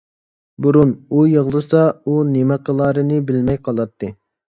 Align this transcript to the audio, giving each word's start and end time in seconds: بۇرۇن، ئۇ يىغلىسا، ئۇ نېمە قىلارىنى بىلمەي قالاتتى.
بۇرۇن، 0.65 0.93
ئۇ 1.17 1.27
يىغلىسا، 1.33 1.83
ئۇ 2.01 2.19
نېمە 2.33 2.61
قىلارىنى 2.67 3.25
بىلمەي 3.33 3.65
قالاتتى. 3.71 4.15